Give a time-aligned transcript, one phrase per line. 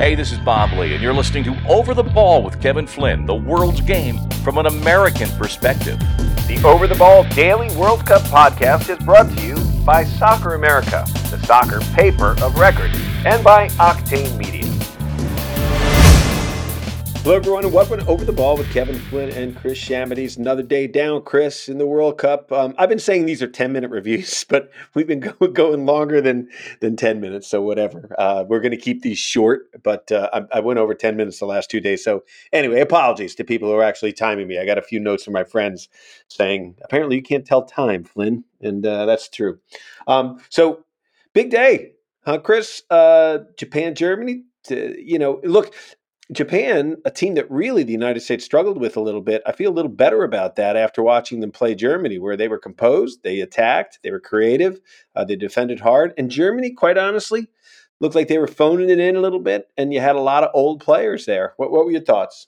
[0.00, 3.26] Hey, this is Bob Lee, and you're listening to Over the Ball with Kevin Flynn,
[3.26, 5.98] the world's game from an American perspective.
[6.48, 11.04] The Over the Ball Daily World Cup podcast is brought to you by Soccer America,
[11.28, 12.90] the soccer paper of record,
[13.26, 14.59] and by Octane Media.
[17.22, 20.38] Hello, everyone, and welcome to Over the Ball with Kevin Flynn and Chris Shamides.
[20.38, 22.50] Another day down, Chris, in the World Cup.
[22.50, 26.22] Um, I've been saying these are 10 minute reviews, but we've been go- going longer
[26.22, 26.48] than,
[26.80, 28.16] than 10 minutes, so whatever.
[28.18, 31.38] Uh, we're going to keep these short, but uh, I, I, went over 10 minutes
[31.40, 32.02] the last two days.
[32.02, 34.58] So, anyway, apologies to people who are actually timing me.
[34.58, 35.90] I got a few notes from my friends
[36.28, 39.58] saying, apparently, you can't tell time, Flynn, and uh, that's true.
[40.06, 40.86] Um, so,
[41.34, 41.92] big day,
[42.24, 42.82] huh, Chris?
[42.88, 44.44] Uh, Japan, Germany.
[44.64, 45.74] To, you know, look,
[46.32, 49.70] Japan, a team that really the United States struggled with a little bit, I feel
[49.70, 53.40] a little better about that after watching them play Germany, where they were composed, they
[53.40, 54.80] attacked, they were creative,
[55.16, 56.14] uh, they defended hard.
[56.16, 57.48] And Germany, quite honestly,
[57.98, 60.44] looked like they were phoning it in a little bit, and you had a lot
[60.44, 61.54] of old players there.
[61.56, 62.46] What, what were your thoughts?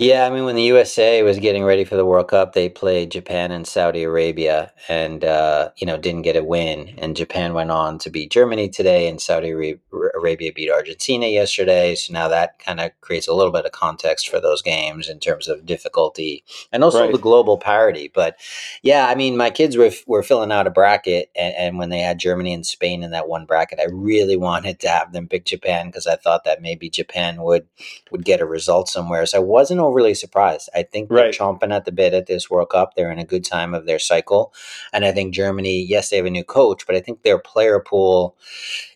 [0.00, 3.12] Yeah, I mean, when the USA was getting ready for the World Cup, they played
[3.12, 6.96] Japan and Saudi Arabia, and uh, you know didn't get a win.
[6.98, 11.94] And Japan went on to beat Germany today, and Saudi Arabia beat Argentina yesterday.
[11.94, 15.20] So now that kind of creates a little bit of context for those games in
[15.20, 16.42] terms of difficulty
[16.72, 17.12] and also right.
[17.12, 18.10] the global parity.
[18.12, 18.36] But
[18.82, 22.00] yeah, I mean, my kids were were filling out a bracket, and, and when they
[22.00, 25.44] had Germany and Spain in that one bracket, I really wanted to have them pick
[25.44, 27.68] Japan because I thought that maybe Japan would
[28.10, 29.24] would get a result somewhere.
[29.24, 30.68] So I wasn't overly surprised.
[30.74, 31.34] I think they're right.
[31.34, 32.94] chomping at the bit at this World Cup.
[32.94, 34.52] They're in a good time of their cycle,
[34.92, 35.82] and I think Germany.
[35.82, 38.36] Yes, they have a new coach, but I think their player pool,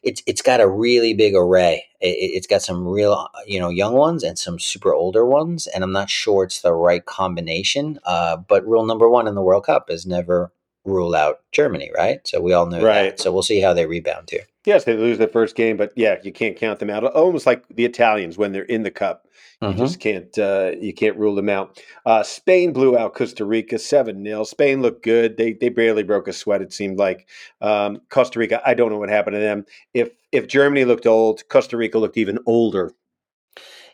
[0.03, 1.85] it's it's got a really big array.
[2.01, 5.85] It, has got some real you know young ones and some super older ones, and
[5.85, 7.99] I'm not sure it's the right combination.
[8.05, 10.53] Uh, but rule number one in the World Cup is never
[10.85, 12.27] rule out Germany, right?
[12.27, 13.17] So we all know right.
[13.17, 13.21] that.
[13.21, 14.47] So we'll see how they rebound here.
[14.69, 17.03] Yes, they lose their first game, but yeah, you can't count them out.
[17.03, 19.27] Almost like the Italians when they're in the cup,
[19.63, 19.79] you mm-hmm.
[19.79, 21.83] just can't uh, you can't rule them out.
[22.05, 25.39] Uh, Spain blew out Costa Rica seven 0 Spain looked good.
[25.39, 26.61] They they barely broke a sweat.
[26.61, 27.27] It seemed like
[27.63, 28.61] um, Costa Rica.
[28.63, 29.65] I don't know what happened to them.
[29.95, 32.93] If if Germany looked old, Costa Rica looked even older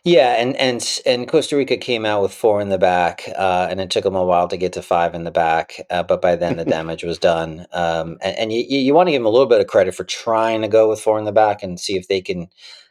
[0.05, 3.81] yeah, and and and Costa Rica came out with four in the back, uh, and
[3.81, 5.81] it took them a while to get to five in the back.
[5.89, 7.65] Uh, but by then, the damage was done.
[7.73, 10.03] Um, and, and you, you want to give them a little bit of credit for
[10.03, 12.49] trying to go with four in the back and see if they can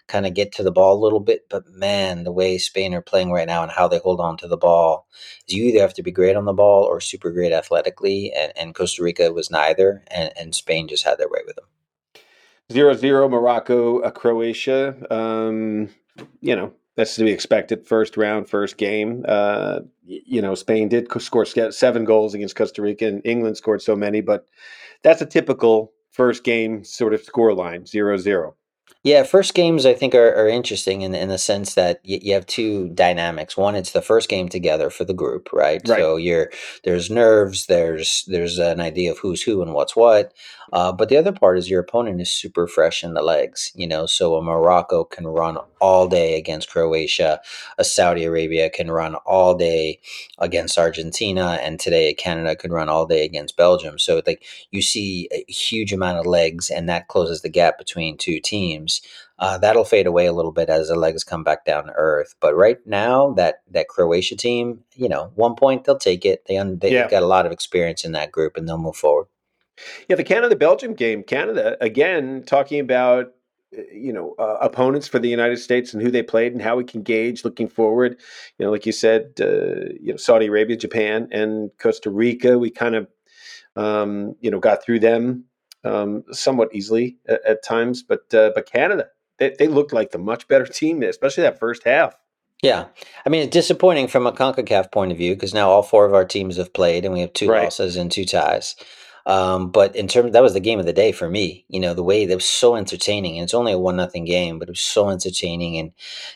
[0.09, 1.49] kind of get to the ball a little bit.
[1.49, 4.49] But man, the way Spain are playing right now and how they hold on to
[4.49, 5.07] the ball
[5.49, 8.33] is you either have to be great on the ball or super great athletically.
[8.37, 11.67] And, and Costa Rica was neither, and, and Spain just had their way with them.
[12.73, 14.97] Zero zero Morocco, uh, Croatia.
[15.15, 15.91] Um,
[16.41, 17.87] you know, that's to be expected.
[17.87, 19.25] First round, first game.
[19.27, 23.97] Uh, you know, Spain did score seven goals against Costa Rica, and England scored so
[23.97, 24.47] many, but
[25.03, 28.57] that's a typical first game sort of score line, zero zero.
[29.05, 32.35] Yeah, first games I think are, are interesting in in the sense that y- you
[32.35, 33.57] have two dynamics.
[33.57, 35.83] One, it's the first game together for the group, right?
[35.87, 35.99] Right.
[35.99, 36.51] So you're
[36.85, 40.35] there's nerves, there's there's an idea of who's who and what's what.
[40.73, 43.89] Uh, but the other part is your opponent is super fresh in the legs, you
[43.89, 44.07] know.
[44.07, 47.41] So a Morocco can run all day against Croatia,
[47.79, 50.01] a Saudi Arabia can run all day
[50.39, 53.99] against Argentina, and today Canada could run all day against Belgium.
[53.99, 58.19] So like you see a huge amount of legs, and that closes the gap between
[58.19, 58.94] two teams.
[59.39, 62.35] Uh, that'll fade away a little bit as the legs come back down to earth.
[62.41, 66.45] But right now, that that Croatia team, you know, one point they'll take it.
[66.47, 67.09] They they've yeah.
[67.09, 69.27] got a lot of experience in that group, and they'll move forward.
[70.09, 73.33] Yeah, the Canada Belgium game, Canada again talking about
[73.77, 76.77] uh, you know uh, opponents for the United States and who they played and how
[76.77, 78.21] we can gauge looking forward.
[78.59, 82.59] You know, like you said, uh, you know Saudi Arabia, Japan, and Costa Rica.
[82.59, 83.09] We kind of
[83.75, 85.47] um, you know got through them
[85.85, 88.03] um, somewhat easily at, at times.
[88.03, 89.09] But uh, but Canada,
[89.39, 92.17] they, they looked like the much better team, especially that first half.
[92.63, 92.87] Yeah,
[93.27, 96.15] I mean it's disappointing from a Concacaf point of view because now all four of
[96.15, 97.65] our teams have played and we have two right.
[97.65, 98.77] losses and two ties.
[99.27, 101.65] Um, but in terms, that was the game of the day for me.
[101.69, 104.59] You know, the way that was so entertaining, and it's only a one nothing game,
[104.59, 105.79] but it was so entertaining.
[105.79, 105.93] And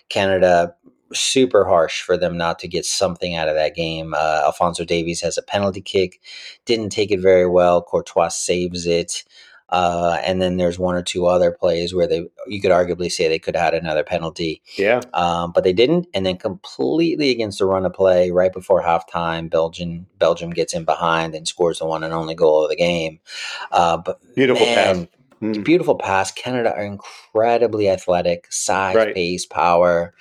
[0.08, 0.74] Canada
[1.12, 4.14] super harsh for them not to get something out of that game.
[4.14, 6.20] Uh, Alfonso Davies has a penalty kick,
[6.64, 7.82] didn't take it very well.
[7.82, 9.24] Courtois saves it.
[9.70, 13.28] Uh, and then there's one or two other plays where they you could arguably say
[13.28, 14.62] they could have had another penalty.
[14.76, 15.00] Yeah.
[15.12, 16.06] Um, but they didn't.
[16.14, 20.84] And then completely against the run of play right before halftime, Belgium Belgium gets in
[20.84, 23.20] behind and scores the one and only goal of the game.
[23.70, 25.06] Uh, but beautiful man, pass.
[25.42, 25.64] Mm.
[25.64, 26.32] Beautiful pass.
[26.32, 29.14] Canada are incredibly athletic, size, right.
[29.14, 30.14] pace, power.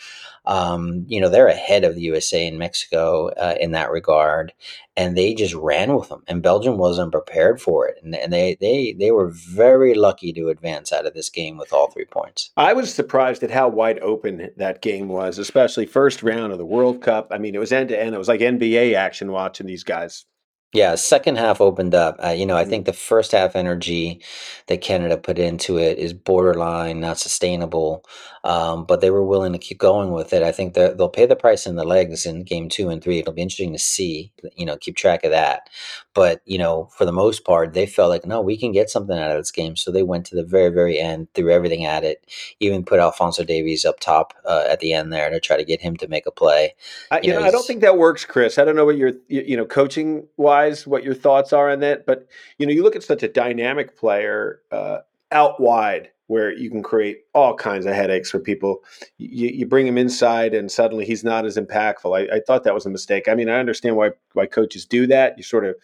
[0.48, 4.54] Um, you know, they're ahead of the USA and Mexico uh, in that regard,
[4.96, 6.24] and they just ran with them.
[6.26, 10.48] And Belgium wasn't prepared for it, and, and they they they were very lucky to
[10.48, 12.52] advance out of this game with all three points.
[12.56, 16.66] I was surprised at how wide open that game was, especially first round of the
[16.66, 17.28] World Cup.
[17.30, 18.16] I mean, it was end to end.
[18.16, 20.26] It was like NBA action watching these guys
[20.74, 22.18] yeah, second half opened up.
[22.24, 24.22] Uh, you know, I think the first half energy
[24.68, 28.04] that Canada put into it is borderline not sustainable,
[28.44, 30.44] um, but they were willing to keep going with it.
[30.44, 33.20] I think they'll pay the price in the legs in game two and three.
[33.20, 35.70] It'll be interesting to see, you know, keep track of that.
[36.14, 39.18] But, you know, for the most part, they felt like, no, we can get something
[39.18, 39.78] out of this game.
[39.78, 42.26] So they went to the very, very end, threw everything at it,
[42.60, 45.82] even put Alfonso Davies up top uh, at the end there to try to get
[45.82, 46.76] him to make a play.
[47.10, 48.58] I, you, you know, know I don't think that works, Chris.
[48.58, 51.80] I don't know what you're, you know, coaching wise wise what your thoughts are on
[51.82, 52.06] that.
[52.06, 52.28] But
[52.58, 55.00] you know, you look at such a dynamic player uh,
[55.32, 58.84] out wide where you can create all kinds of headaches for people.
[59.18, 62.18] You, you bring him inside, and suddenly he's not as impactful.
[62.18, 63.30] I, I, thought that was a mistake.
[63.30, 65.38] I mean, I understand why why coaches do that.
[65.38, 65.76] You sort of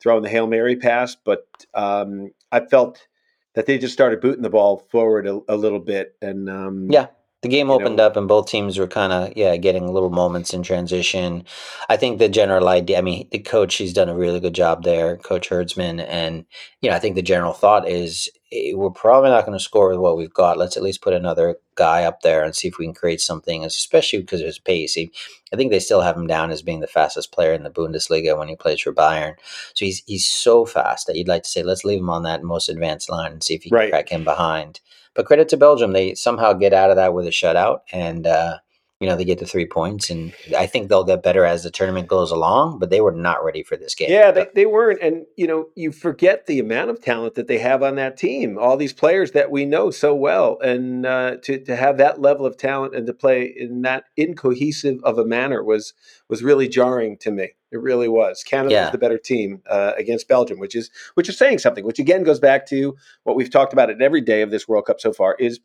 [0.00, 3.06] throw in the hail mary pass, but um, I felt
[3.54, 7.06] that they just started booting the ball forward a, a little bit, and um, yeah,
[7.42, 10.54] the game opened know, up and both teams were kind of yeah getting little moments
[10.54, 11.44] in transition.
[11.88, 12.98] I think the general idea.
[12.98, 16.46] I mean, the coach he's done a really good job there, Coach Herdman, and
[16.80, 19.88] you know I think the general thought is eh, we're probably not going to score
[19.88, 20.56] with what we've got.
[20.56, 23.64] Let's at least put another guy up there and see if we can create something,
[23.64, 24.94] especially because of his pace.
[24.94, 25.10] He,
[25.52, 28.38] I think they still have him down as being the fastest player in the Bundesliga
[28.38, 29.34] when he plays for Bayern.
[29.74, 32.44] So he's he's so fast that you'd like to say let's leave him on that
[32.44, 33.90] most advanced line and see if he can right.
[33.90, 34.78] crack him behind.
[35.14, 38.58] But credit to Belgium, they somehow get out of that with a shutout, and uh,
[39.02, 40.10] you know they get the three points.
[40.10, 42.78] And I think they'll get better as the tournament goes along.
[42.78, 44.10] But they were not ready for this game.
[44.10, 45.02] Yeah, they, they weren't.
[45.02, 48.56] And you know, you forget the amount of talent that they have on that team.
[48.56, 52.46] All these players that we know so well, and uh, to to have that level
[52.46, 55.94] of talent and to play in that incohesive of a manner was
[56.28, 57.50] was really jarring to me.
[57.72, 58.44] It really was.
[58.44, 58.82] Canada yeah.
[58.82, 61.84] was the better team uh, against Belgium, which is which is saying something.
[61.84, 62.94] Which again goes back to
[63.24, 65.58] what we've talked about at every day of this World Cup so far is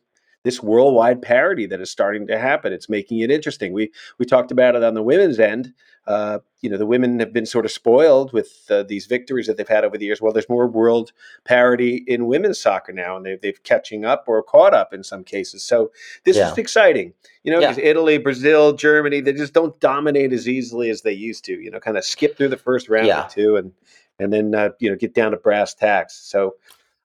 [0.48, 2.72] this worldwide parity that is starting to happen.
[2.72, 3.74] It's making it interesting.
[3.74, 5.74] We we talked about it on the women's end.
[6.06, 9.58] Uh, you know, the women have been sort of spoiled with uh, these victories that
[9.58, 10.22] they've had over the years.
[10.22, 11.12] Well, there's more world
[11.44, 15.22] parity in women's soccer now, and they've, they've catching up or caught up in some
[15.22, 15.62] cases.
[15.62, 15.92] So
[16.24, 16.50] this yeah.
[16.50, 17.12] is exciting.
[17.42, 17.76] You know, yeah.
[17.76, 21.60] Italy, Brazil, Germany, they just don't dominate as easily as they used to.
[21.60, 23.26] You know, kind of skip through the first round yeah.
[23.26, 23.72] or two, and
[24.18, 26.14] and then uh, you know get down to brass tacks.
[26.14, 26.54] So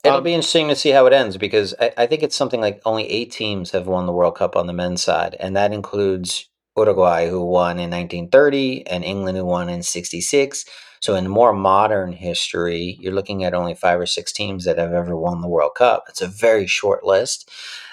[0.03, 2.59] It'll um, be interesting to see how it ends because I, I, think it's something
[2.59, 5.71] like only eight teams have won the World Cup on the men's side, and that
[5.71, 10.65] includes Uruguay, who won in 1930, and England, who won in 66.
[10.99, 14.91] So, in more modern history, you're looking at only five or six teams that have
[14.91, 16.05] ever won the World Cup.
[16.09, 17.49] It's a very short list.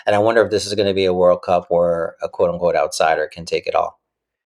[0.07, 2.51] And I wonder if this is going to be a World Cup where a quote
[2.51, 4.00] unquote outsider can take it all.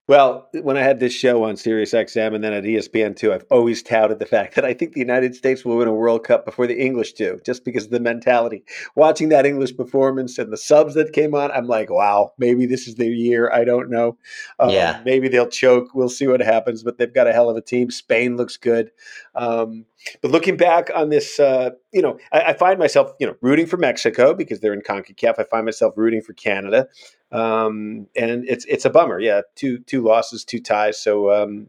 [0.07, 3.81] Well, when I had this show on Sirius XM and then at ESPN2, I've always
[3.81, 6.67] touted the fact that I think the United States will win a World Cup before
[6.67, 8.63] the English do, just because of the mentality.
[8.95, 12.87] Watching that English performance and the subs that came on, I'm like, wow, maybe this
[12.87, 13.51] is their year.
[13.51, 14.17] I don't know.
[14.59, 15.01] Um, yeah.
[15.05, 15.95] Maybe they'll choke.
[15.95, 17.89] We'll see what happens, but they've got a hell of a team.
[17.89, 18.91] Spain looks good.
[19.33, 19.85] Um,
[20.21, 23.65] but looking back on this, uh, you know, I, I, find myself, you know, rooting
[23.65, 25.35] for Mexico because they're in CONCACAF.
[25.39, 26.87] I find myself rooting for Canada,
[27.31, 29.19] um, and it's it's a bummer.
[29.19, 31.67] Yeah, two two losses, two ties, so um,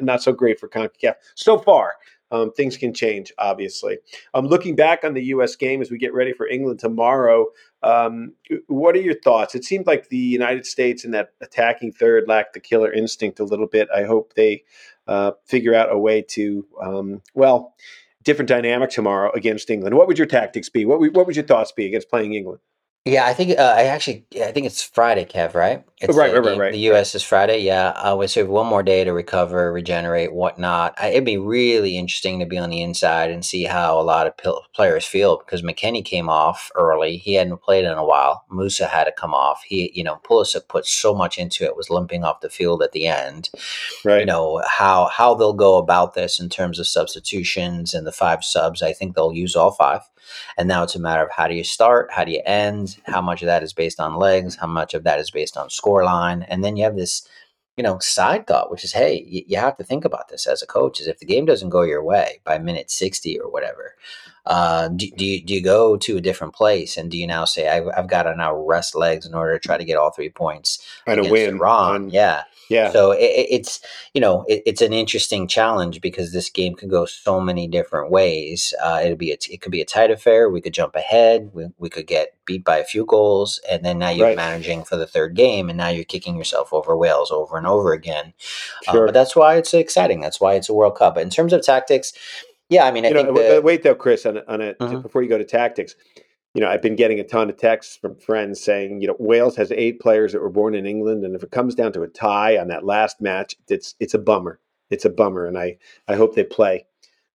[0.00, 1.94] not so great for CONCACAF so far.
[2.30, 3.98] Um, things can change, obviously.
[4.34, 5.56] Um, looking back on the U.S.
[5.56, 7.46] game as we get ready for England tomorrow,
[7.82, 8.34] um,
[8.66, 9.54] what are your thoughts?
[9.54, 13.44] It seemed like the United States in that attacking third lacked the killer instinct a
[13.44, 13.88] little bit.
[13.94, 14.64] I hope they
[15.06, 17.74] uh, figure out a way to, um, well,
[18.24, 19.96] different dynamic tomorrow against England.
[19.96, 20.84] What would your tactics be?
[20.84, 22.60] What would, what would your thoughts be against playing England?
[23.04, 25.54] Yeah, I think uh, I actually I think it's Friday, Kev.
[25.54, 25.82] Right?
[26.00, 26.72] It's right, the, right, right, right.
[26.72, 27.16] The U.S.
[27.16, 27.58] is Friday.
[27.58, 30.94] Yeah, uh, we have one more day to recover, regenerate, whatnot.
[30.96, 34.28] I, it'd be really interesting to be on the inside and see how a lot
[34.28, 37.16] of players feel because McKennie came off early.
[37.16, 38.44] He hadn't played in a while.
[38.48, 39.64] Musah had to come off.
[39.66, 42.92] He, you know, Pulisic put so much into it, was limping off the field at
[42.92, 43.50] the end.
[44.04, 44.20] Right.
[44.20, 48.44] You know how how they'll go about this in terms of substitutions and the five
[48.44, 48.82] subs.
[48.82, 50.02] I think they'll use all five.
[50.56, 53.20] And now it's a matter of how do you start, how do you end, how
[53.20, 55.87] much of that is based on legs, how much of that is based on score
[56.04, 57.28] line, and then you have this,
[57.76, 60.62] you know, side thought, which is, hey, you, you have to think about this as
[60.62, 63.94] a coach: is if the game doesn't go your way by minute sixty or whatever,
[64.46, 66.96] Uh, do, do, you, do you go to a different place?
[66.96, 69.68] And do you now say I've, I've got to now rest legs in order to
[69.68, 72.90] try to get all three points and a win Wrong, On, yeah, yeah.
[72.90, 73.80] So it, it's
[74.14, 78.10] you know it, it's an interesting challenge because this game could go so many different
[78.10, 78.74] ways.
[78.82, 80.48] Uh, it'd be a, it could be a tight affair.
[80.48, 81.50] We could jump ahead.
[81.52, 84.36] We, we could get beat by a few goals, and then now you're right.
[84.36, 87.92] managing for the third game, and now you're kicking yourself over Wales over and over
[87.92, 88.32] again.
[88.90, 89.02] Sure.
[89.02, 90.20] Uh, but that's why it's exciting.
[90.20, 91.14] That's why it's a World Cup.
[91.14, 92.12] But in terms of tactics,
[92.68, 95.00] yeah, I mean, I know, the, wait though, Chris, on, on it mm-hmm.
[95.00, 95.94] before you go to tactics
[96.54, 99.56] you know, I've been getting a ton of texts from friends saying, you know, Wales
[99.56, 102.08] has eight players that were born in England, and if it comes down to a
[102.08, 104.60] tie on that last match, it's it's a bummer.
[104.90, 105.76] It's a bummer, and I
[106.08, 106.86] I hope they play.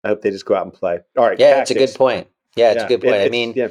[0.04, 1.00] I hope they just go out and play.
[1.18, 1.72] All right, yeah, tactics.
[1.72, 2.28] it's a good point.
[2.56, 3.16] Yeah, it's yeah, a good point.
[3.16, 3.70] It, I mean, yeah.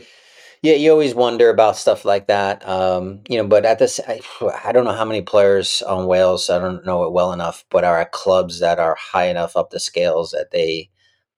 [0.63, 3.49] Yeah, you always wonder about stuff like that, um, you know.
[3.49, 4.21] But at this, I,
[4.65, 6.49] I, don't know how many players on Wales.
[6.49, 9.71] I don't know it well enough, but are at clubs that are high enough up
[9.71, 10.89] the scales that they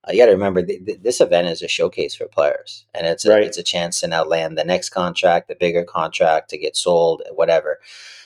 [0.07, 3.07] uh, you got to remember th- th- this event is a showcase for players, and
[3.07, 3.43] it's a, right.
[3.45, 7.23] it's a chance to now land the next contract, the bigger contract, to get sold,
[7.33, 7.79] whatever.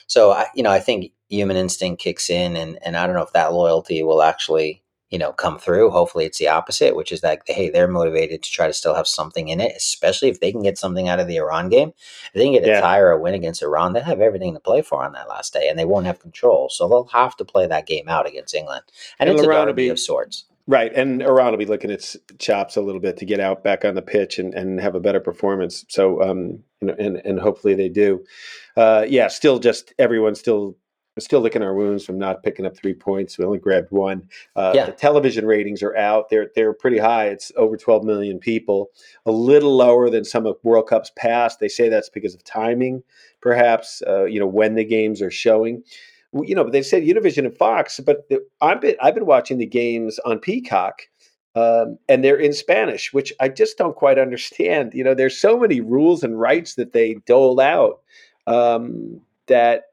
[0.07, 3.23] So I, you know, I think human instinct kicks in, and and I don't know
[3.23, 5.89] if that loyalty will actually you know come through.
[5.89, 9.07] Hopefully, it's the opposite, which is that hey, they're motivated to try to still have
[9.07, 11.89] something in it, especially if they can get something out of the Iran game.
[11.89, 12.79] If they can get yeah.
[12.79, 15.29] a tie or a win against Iran, they have everything to play for on that
[15.29, 16.69] last day, and they won't have control.
[16.69, 18.83] So they'll have to play that game out against England,
[19.19, 20.45] and, and it's Iran a derby be, of sorts.
[20.69, 23.83] Right, and Iran will be looking its chops a little bit to get out back
[23.83, 25.83] on the pitch and, and have a better performance.
[25.89, 28.23] So, um, you know, and and hopefully they do.
[28.77, 30.77] Uh, yeah, still just everyone's still
[31.17, 33.35] still licking our wounds from not picking up three points.
[33.35, 34.29] We only grabbed one.
[34.55, 34.85] Uh, yeah.
[34.85, 36.29] The television ratings are out.
[36.29, 37.29] They're they're pretty high.
[37.29, 38.91] It's over 12 million people.
[39.25, 41.59] A little lower than some of World Cups past.
[41.59, 43.01] They say that's because of timing,
[43.41, 44.03] perhaps.
[44.05, 45.81] Uh, you know when the games are showing
[46.33, 48.29] you know, they said Univision and Fox, but
[48.61, 51.01] I've been I've been watching the games on Peacock,
[51.55, 54.93] um, and they're in Spanish, which I just don't quite understand.
[54.93, 58.01] You know, there's so many rules and rights that they dole out
[58.47, 59.85] um, that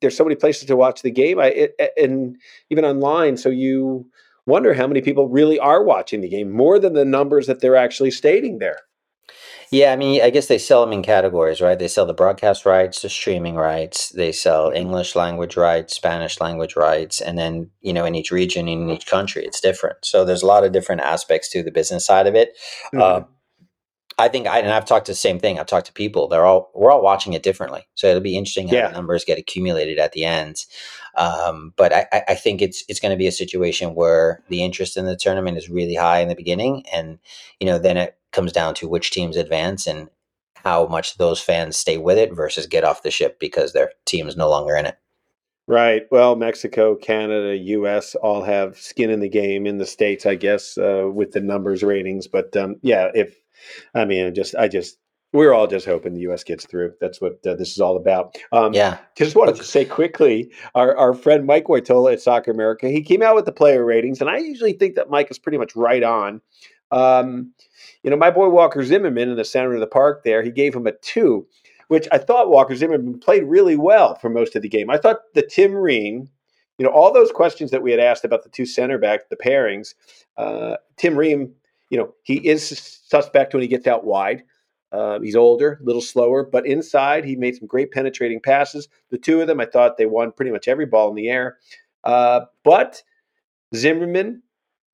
[0.00, 1.40] there's so many places to watch the game.
[1.40, 2.36] I it, and
[2.70, 4.06] even online, so you
[4.46, 7.76] wonder how many people really are watching the game more than the numbers that they're
[7.76, 8.78] actually stating there.
[9.70, 11.78] Yeah, I mean, I guess they sell them in categories, right?
[11.78, 14.70] They sell the broadcast rights, the streaming rights, they sell.
[14.70, 19.06] English language rights, Spanish language rights, and then, you know, in each region, in each
[19.06, 20.04] country, it's different.
[20.04, 22.56] So there's a lot of different aspects to the business side of it.
[22.94, 23.02] Mm-hmm.
[23.02, 23.26] Uh,
[24.18, 25.58] I think I and I've talked to the same thing.
[25.58, 26.26] I've talked to people.
[26.26, 27.86] They're all we're all watching it differently.
[27.96, 28.88] So it'll be interesting how yeah.
[28.88, 30.64] the numbers get accumulated at the end.
[31.16, 34.96] Um, but I, I think it's it's going to be a situation where the interest
[34.96, 37.18] in the tournament is really high in the beginning, and
[37.60, 40.08] you know then it comes down to which teams advance and
[40.54, 44.28] how much those fans stay with it versus get off the ship because their team
[44.28, 44.98] is no longer in it.
[45.68, 46.02] Right.
[46.12, 48.14] Well, Mexico, Canada, U.S.
[48.14, 51.82] all have skin in the game in the states, I guess, uh, with the numbers
[51.82, 52.28] ratings.
[52.28, 53.36] But um, yeah, if
[53.94, 54.98] I mean, just I just
[55.32, 56.44] we're all just hoping the U.S.
[56.44, 56.92] gets through.
[57.00, 58.36] That's what uh, this is all about.
[58.52, 58.98] Um, yeah.
[59.16, 63.22] Just wanted to say quickly, our, our friend Mike Woitalla at Soccer America, he came
[63.22, 66.02] out with the player ratings, and I usually think that Mike is pretty much right
[66.02, 66.40] on.
[66.90, 67.52] Um,
[68.06, 70.76] you know, my boy Walker Zimmerman in the center of the park there, he gave
[70.76, 71.44] him a two,
[71.88, 74.90] which I thought Walker Zimmerman played really well for most of the game.
[74.90, 76.30] I thought the Tim Ream,
[76.78, 79.36] you know, all those questions that we had asked about the two center backs, the
[79.36, 79.94] pairings,
[80.36, 81.52] uh, Tim Ream,
[81.90, 82.68] you know, he is
[83.08, 84.44] suspect when he gets out wide.
[84.92, 88.86] Uh, he's older, a little slower, but inside he made some great penetrating passes.
[89.10, 91.58] The two of them, I thought they won pretty much every ball in the air.
[92.04, 93.02] Uh, but
[93.74, 94.44] Zimmerman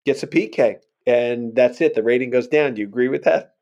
[0.05, 0.77] gets a PK
[1.15, 1.95] and that's it.
[1.95, 2.73] The rating goes down.
[2.73, 3.55] Do you agree with that?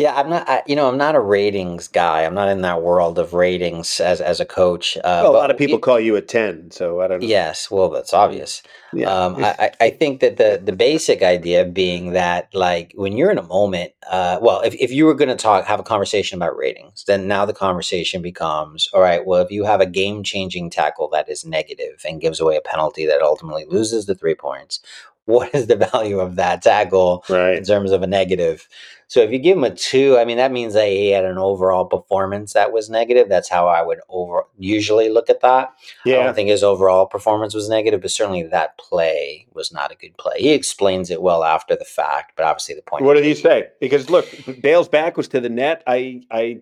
[0.00, 0.48] Yeah, I'm not.
[0.48, 2.24] I, you know, I'm not a ratings guy.
[2.24, 4.96] I'm not in that world of ratings as as a coach.
[4.96, 7.26] Uh, well, a lot of people call you a ten, so I don't know.
[7.26, 8.62] Yes, well, that's obvious.
[8.94, 9.10] Yeah.
[9.10, 13.36] Um, I, I think that the the basic idea being that like when you're in
[13.36, 16.56] a moment, uh, well, if if you were going to talk, have a conversation about
[16.56, 19.26] ratings, then now the conversation becomes, all right.
[19.26, 22.62] Well, if you have a game changing tackle that is negative and gives away a
[22.62, 24.80] penalty that ultimately loses the three points,
[25.30, 27.58] what is the value of that tackle right.
[27.58, 28.68] in terms of a negative?
[29.10, 31.36] So if you give him a two, I mean that means that he had an
[31.36, 33.28] overall performance that was negative.
[33.28, 35.74] That's how I would over usually look at that.
[36.04, 36.20] Yeah.
[36.20, 39.96] I don't think his overall performance was negative, but certainly that play was not a
[39.96, 40.36] good play.
[40.38, 43.02] He explains it well after the fact, but obviously the point.
[43.02, 43.70] What did he say?
[43.80, 44.28] Because look,
[44.60, 45.82] Bale's back was to the net.
[45.88, 46.60] I I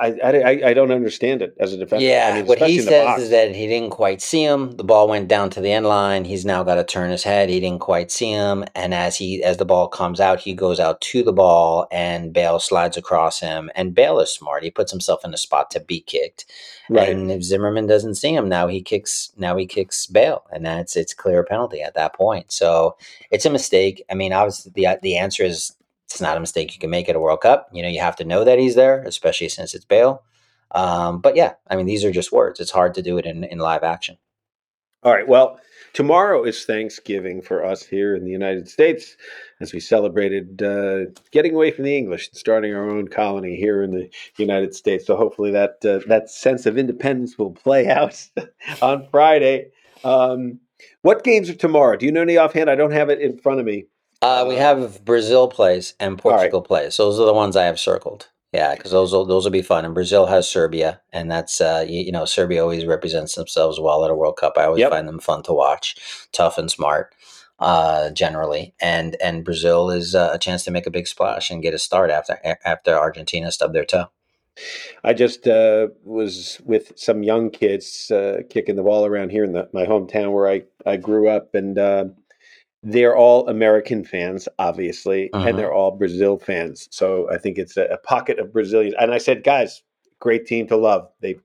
[0.00, 2.04] I, I, I don't understand it as a defender.
[2.04, 4.72] Yeah, I mean, what he says is that he didn't quite see him.
[4.72, 6.24] The ball went down to the end line.
[6.24, 7.48] He's now got to turn his head.
[7.48, 10.80] He didn't quite see him, and as he as the ball comes out, he goes
[10.80, 13.70] out to the ball, and Bale slides across him.
[13.74, 14.62] And Bale is smart.
[14.62, 16.44] He puts himself in a spot to be kicked.
[16.90, 17.10] Right.
[17.10, 19.32] And if Zimmerman doesn't see him, now he kicks.
[19.36, 22.52] Now he kicks Bale, and that's it's clear penalty at that point.
[22.52, 22.96] So
[23.30, 24.02] it's a mistake.
[24.10, 25.74] I mean, obviously the the answer is
[26.10, 27.68] it's not a mistake you can make at a World Cup.
[27.72, 30.22] You know, you have to know that he's there, especially since it's Bale.
[30.70, 32.60] Um, but yeah, I mean, these are just words.
[32.60, 34.16] It's hard to do it in, in live action.
[35.02, 35.28] All right.
[35.28, 35.60] Well,
[35.92, 39.16] tomorrow is Thanksgiving for us here in the United States
[39.60, 43.82] as we celebrated uh, getting away from the English and starting our own colony here
[43.82, 45.06] in the United States.
[45.06, 48.28] So hopefully that uh, that sense of independence will play out
[48.82, 49.70] on Friday.
[50.04, 50.58] Um,
[51.02, 51.96] what games are tomorrow?
[51.96, 52.70] Do you know any offhand?
[52.70, 53.84] I don't have it in front of me.
[54.20, 56.96] Uh, we have Brazil plays and Portugal plays.
[56.96, 58.28] Those are the ones I have circled.
[58.52, 59.84] Yeah, because those will those will be fun.
[59.84, 64.04] And Brazil has Serbia, and that's uh, you, you know Serbia always represents themselves well
[64.04, 64.54] at a World Cup.
[64.56, 64.90] I always Yep.
[64.90, 65.96] find them fun to watch,
[66.32, 67.14] tough and smart,
[67.58, 68.74] uh, generally.
[68.80, 71.78] And and Brazil is uh, a chance to make a big splash and get a
[71.78, 74.06] start after after Argentina stubbed their toe.
[75.04, 79.52] I just uh, was with some young kids uh, kicking the ball around here in
[79.52, 82.06] the, my hometown where I, I grew up, and uh,
[82.82, 85.48] they're all American fans, obviously, Mhm.
[85.48, 86.88] and they're all Brazil fans.
[86.90, 88.94] So I think it's a, a pocket of Brazilians.
[88.98, 89.82] And I said, guys,
[90.20, 91.08] great team to love.
[91.20, 91.36] They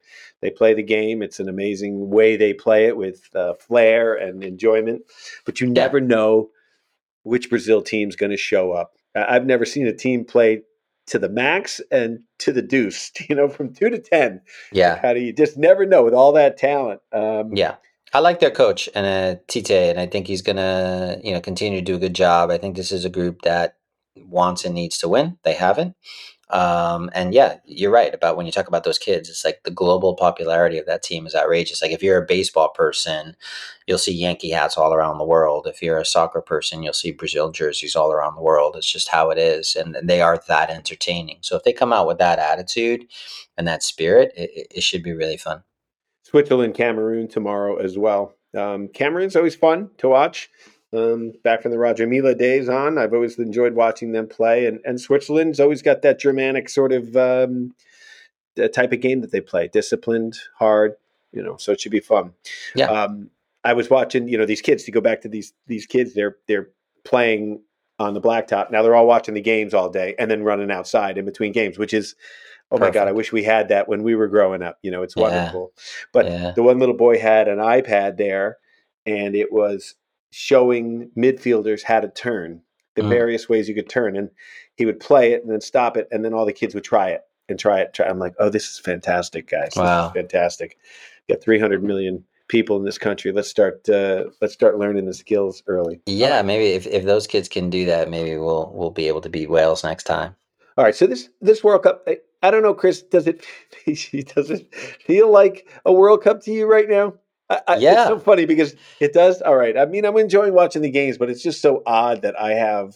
[0.41, 1.21] they play the game.
[1.21, 5.03] It's an amazing way they play it with uh, flair and enjoyment.
[5.45, 6.49] But you never know
[7.23, 8.93] which Brazil team's going to show up.
[9.15, 10.63] I've never seen a team play
[11.07, 13.11] to the max and to the deuce.
[13.29, 14.41] You know, from two to ten.
[14.71, 16.99] Yeah, How do you just never know with all that talent?
[17.11, 17.75] Um, Yeah.
[18.13, 21.79] I like their coach and uh, Tite, and I think he's gonna, you know, continue
[21.79, 22.51] to do a good job.
[22.51, 23.77] I think this is a group that
[24.17, 25.37] wants and needs to win.
[25.43, 25.95] They haven't,
[26.51, 29.29] um, and yeah, you're right about when you talk about those kids.
[29.29, 31.81] It's like the global popularity of that team is outrageous.
[31.81, 33.35] Like if you're a baseball person,
[33.87, 35.67] you'll see Yankee hats all around the world.
[35.67, 38.75] If you're a soccer person, you'll see Brazil jerseys all around the world.
[38.77, 41.39] It's just how it is, and they are that entertaining.
[41.41, 43.07] So if they come out with that attitude
[43.57, 45.63] and that spirit, it, it- it should be really fun.
[46.33, 48.33] Switzerland, Cameroon tomorrow as well.
[48.57, 50.49] Um, Cameroon's always fun to watch.
[50.91, 54.79] Um, back from the Roger Milla days on, I've always enjoyed watching them play, and
[54.83, 57.75] and Switzerland's always got that Germanic sort of um,
[58.73, 60.95] type of game that they play, disciplined, hard,
[61.31, 61.57] you know.
[61.57, 62.33] So it should be fun.
[62.73, 62.87] Yeah.
[62.87, 63.29] Um,
[63.63, 64.83] I was watching, you know, these kids.
[64.85, 66.69] To go back to these these kids, they're they're
[67.03, 67.61] playing
[67.99, 68.71] on the blacktop.
[68.71, 71.77] Now they're all watching the games all day and then running outside in between games,
[71.77, 72.15] which is,
[72.73, 74.79] oh my god, I wish we had that when we were growing up.
[74.81, 75.21] You know, it's Yeah.
[75.23, 75.71] wonderful.
[76.11, 76.51] But Yeah.
[76.55, 78.57] the one little boy had an iPad there,
[79.05, 79.95] and it was
[80.31, 82.61] showing midfielders how to turn,
[82.95, 83.09] the Mm.
[83.09, 84.29] various ways you could turn, and
[84.75, 87.09] he would play it and then stop it, and then all the kids would try
[87.09, 87.93] it and try it.
[87.93, 88.07] Try.
[88.07, 89.69] I'm like, oh, this is fantastic, guys.
[89.69, 90.07] This Wow.
[90.07, 90.77] is fantastic.
[91.29, 93.31] Got 300 million people in this country.
[93.31, 93.87] Let's start.
[93.87, 96.01] Uh, let's start learning the skills early.
[96.05, 99.29] Yeah, maybe if, if those kids can do that, maybe we'll we'll be able to
[99.29, 100.35] beat Wales next time.
[100.77, 102.07] All right, so this this World Cup,
[102.43, 103.01] I, don't know, Chris.
[103.01, 103.45] Does it
[104.35, 107.13] does it feel like a World Cup to you right now?
[107.49, 107.93] I, I, Yeah.
[107.93, 109.41] it's so funny because it does.
[109.41, 112.39] All right, I mean, I'm enjoying watching the games, but it's just so odd that
[112.39, 112.95] I have,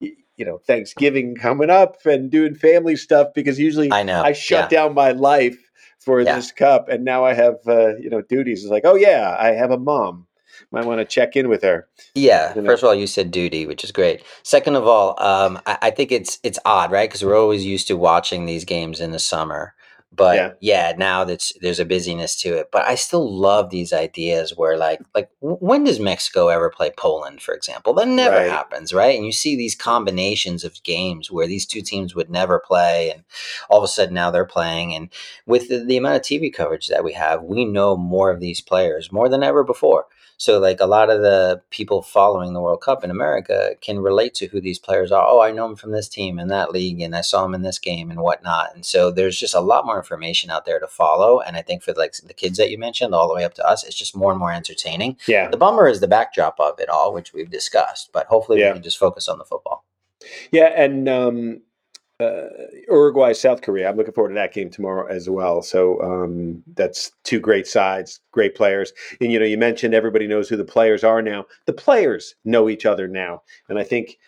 [0.00, 4.22] you know, Thanksgiving coming up and doing family stuff because usually I know.
[4.22, 4.78] I shut yeah.
[4.82, 5.58] down my life
[6.00, 6.34] for Yeah.
[6.34, 8.62] this cup, and now I have uh, you know duties.
[8.62, 10.26] It's like, oh yeah, I have a mom.
[10.70, 11.88] Might want to check in with her.
[12.14, 12.54] Yeah.
[12.54, 12.68] you know.
[12.70, 14.22] First of all, you said duty, which is great.
[14.42, 17.08] Second of all, um, I, I think it's it's odd, right?
[17.08, 19.74] Because we're always used to watching these games in the summer.
[20.14, 20.52] But Yeah.
[20.60, 22.68] yeah, now that's there's a busyness to it.
[22.70, 27.40] But I still love these ideas where like like when does Mexico ever play Poland,
[27.40, 27.94] for example?
[27.94, 28.50] That never Right.
[28.50, 29.16] happens, right?
[29.16, 33.24] And you see these combinations of games where these two teams would never play, and
[33.70, 34.94] all of a sudden now they're playing.
[34.94, 35.08] And
[35.46, 38.60] with the, the amount of TV coverage that we have, we know more of these
[38.60, 40.04] players more than ever before.
[40.42, 44.34] So like a lot of the people following the World Cup in America can relate
[44.34, 45.24] to who these players are.
[45.24, 47.62] Oh, I know him from this team and that league, and I saw him in
[47.62, 48.74] this game and whatnot.
[48.74, 51.38] And so there's just a lot more information out there to follow.
[51.38, 53.64] And I think for like the kids that you mentioned, all the way up to
[53.64, 55.16] us, it's just more and more entertaining.
[55.28, 58.10] Yeah, The bummer is the backdrop of it all, which we've discussed.
[58.12, 58.70] But hopefully Yeah.
[58.70, 59.84] we can just focus on the football.
[60.50, 61.60] Yeah, and um,
[62.20, 62.48] uh,
[62.88, 63.88] Uruguay, South Korea.
[63.88, 65.62] I'm looking forward to that game tomorrow as well.
[65.62, 68.92] So um, that's two great sides, great players.
[69.20, 71.46] And you know, you mentioned everybody knows who the players are now.
[71.66, 74.18] The players know each other now, and I think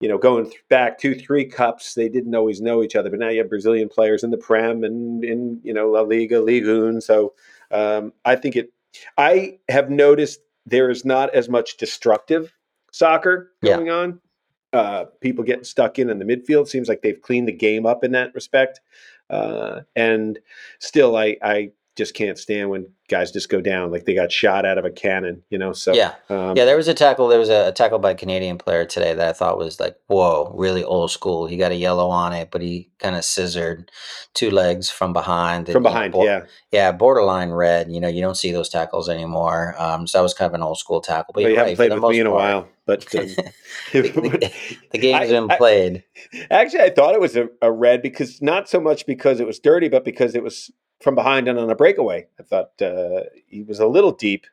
[0.00, 3.20] you know, going th- back two, three cups, they didn't always know each other, but
[3.20, 6.66] now you have Brazilian players in the Prem and in you know La Liga, Ligue
[6.66, 7.00] 1.
[7.00, 7.34] So
[7.70, 8.72] um, I think it.
[9.16, 12.52] I have noticed there is not as much destructive
[12.90, 13.76] soccer Yeah.
[13.76, 14.20] going on
[14.72, 16.68] uh, people getting stuck in in the midfield.
[16.68, 18.80] Seems like they've cleaned the game up in that respect.
[19.30, 20.38] Uh, and
[20.78, 24.64] still, I, I just can't stand when guys just go down like they got shot
[24.64, 25.42] out of a cannon.
[25.50, 26.14] You know, so Yeah.
[26.30, 27.28] um, Yeah, there was a tackle.
[27.28, 29.96] There was a, a tackle by a Canadian player today that I thought was like,
[30.06, 31.46] whoa, really old school.
[31.46, 33.90] He got a yellow on it, but he kind of scissored
[34.32, 35.68] two legs from behind.
[35.68, 36.14] from behind.
[36.14, 37.90] bo- yeah, yeah, borderline red.
[37.92, 39.74] You know, you don't see those tackles anymore.
[39.78, 41.32] Um, so that was kind of an old school tackle.
[41.34, 42.40] But Well, you haven't right, played with me in a part.
[42.42, 43.06] while, but.
[43.14, 43.26] Um,
[43.92, 44.52] the, the,
[44.92, 46.04] the game's I- been I- played.
[46.50, 49.58] Actually, I thought it was a, a red because not so much because it was
[49.58, 50.70] dirty, but because it was
[51.02, 52.26] from behind and on a breakaway.
[52.38, 54.46] I thought uh, he was a little deep.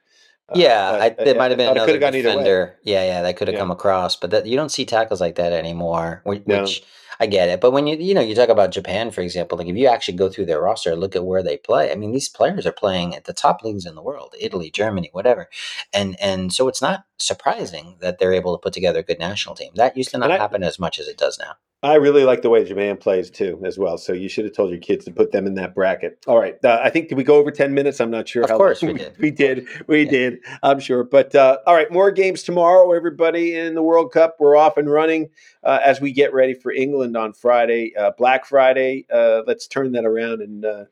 [0.49, 2.33] Uh, yeah, I, but there might have been another could've gone either way.
[2.35, 2.75] defender.
[2.83, 3.59] Yeah, yeah, that could have Yeah.
[3.59, 6.21] come across, but that, you don't see tackles like that anymore.
[6.23, 6.61] Which, No.
[6.61, 6.83] which
[7.19, 9.67] I get it, but when you you know you talk about Japan, for example, like
[9.67, 11.91] if you actually go through their roster, look at where they play.
[11.91, 15.09] I mean, these players are playing at the top leagues in the world, Italy, Germany,
[15.11, 15.49] whatever,
[15.93, 19.53] and and so it's not surprising that they're able to put together a good national
[19.53, 19.71] team.
[19.75, 21.53] That used to not I- happen as much as it does now.
[21.81, 23.97] I really like the way Japan plays too, as well.
[23.97, 26.19] So you should have told your kids to put them in that bracket.
[26.27, 28.01] All right, uh, I think did we go over ten minutes?
[28.01, 28.43] I'm not sure.
[28.43, 29.15] Of how course we did.
[29.19, 29.67] We did.
[29.87, 30.11] We Yeah.
[30.11, 30.39] did.
[30.61, 31.05] I'm sure.
[31.05, 32.91] But uh, all right, more games tomorrow.
[32.91, 35.29] Everybody in the World Cup, we're off and running
[35.63, 39.05] uh, as we get ready for England on Friday, uh, Black Friday.
[39.13, 40.65] Uh, let's turn that around and.
[40.65, 40.85] Uh,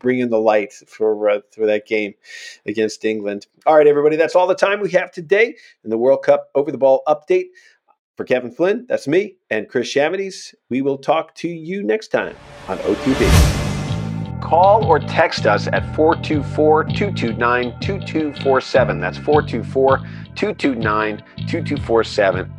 [0.00, 2.14] Bring in the light for uh, for that game
[2.64, 3.46] against England.
[3.66, 4.16] All right, everybody.
[4.16, 7.48] That's all the time we have today in the World Cup over the ball update.
[8.18, 12.34] For Kevin Flynn, that's me, and Chris Chavades, we will talk to you next time
[12.66, 14.42] on OTB.
[14.42, 18.98] Call or text us at 424 229 2247.
[18.98, 19.98] That's 424
[20.34, 22.57] 229 2247